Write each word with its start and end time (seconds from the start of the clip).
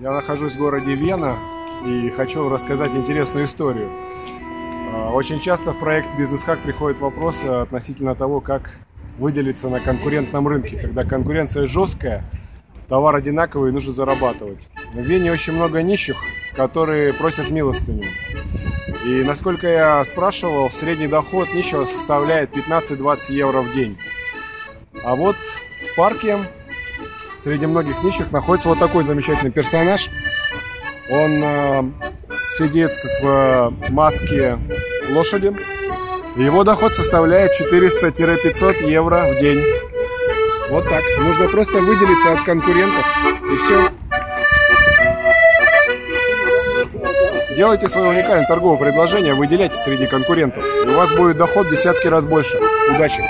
Я 0.00 0.12
нахожусь 0.12 0.54
в 0.54 0.58
городе 0.58 0.94
Вена 0.94 1.38
и 1.84 2.08
хочу 2.08 2.48
рассказать 2.48 2.94
интересную 2.94 3.44
историю. 3.44 3.90
А, 4.94 5.10
очень 5.10 5.40
часто 5.40 5.74
в 5.74 5.78
проект 5.78 6.08
«Бизнес-хак» 6.16 6.58
приходят 6.60 6.98
вопросы 7.00 7.44
относительно 7.44 8.14
того, 8.14 8.40
как 8.40 8.70
выделиться 9.18 9.68
на 9.68 9.78
конкурентном 9.78 10.48
рынке, 10.48 10.78
когда 10.78 11.04
конкуренция 11.04 11.66
жесткая, 11.66 12.24
товар 12.88 13.14
одинаковый 13.14 13.68
и 13.70 13.74
нужно 13.74 13.92
зарабатывать. 13.92 14.68
В 14.94 15.00
Вене 15.00 15.32
очень 15.32 15.52
много 15.52 15.82
нищих, 15.82 16.16
которые 16.56 17.12
просят 17.12 17.50
милостыню. 17.50 18.08
И 19.04 19.22
насколько 19.22 19.68
я 19.68 20.02
спрашивал, 20.04 20.70
средний 20.70 21.08
доход 21.08 21.52
нищего 21.52 21.84
составляет 21.84 22.56
15-20 22.56 23.32
евро 23.34 23.60
в 23.60 23.70
день. 23.70 23.98
А 25.04 25.14
вот 25.14 25.36
в 25.36 25.94
парке 25.94 26.38
среди 27.38 27.66
многих 27.66 28.02
нищих 28.02 28.32
находится 28.32 28.68
вот 28.68 28.78
такой 28.78 29.04
замечательный 29.04 29.50
персонаж. 29.50 30.08
Он 31.10 31.42
э, 31.42 31.82
сидит 32.56 32.92
в 33.20 33.72
маске 33.88 34.58
лошади. 35.08 35.54
Его 36.36 36.64
доход 36.64 36.94
составляет 36.94 37.52
400-500 37.60 38.88
евро 38.88 39.26
в 39.32 39.38
день. 39.40 39.64
Вот 40.70 40.88
так. 40.88 41.02
Нужно 41.18 41.48
просто 41.48 41.80
выделиться 41.80 42.32
от 42.32 42.42
конкурентов. 42.42 43.06
И 43.52 43.56
все. 43.56 43.90
Делайте 47.56 47.88
свое 47.88 48.10
уникальное 48.10 48.46
торговое 48.46 48.78
предложение, 48.78 49.34
выделяйте 49.34 49.76
среди 49.76 50.06
конкурентов. 50.06 50.64
И 50.64 50.88
у 50.88 50.94
вас 50.94 51.10
будет 51.10 51.36
доход 51.36 51.66
в 51.66 51.70
десятки 51.70 52.06
раз 52.06 52.24
больше. 52.24 52.56
Удачи! 52.94 53.22